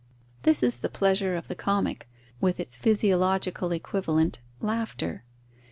[0.41, 2.09] This is the pleasure of the comic,
[2.39, 5.23] with its physiological equivalent, laughter.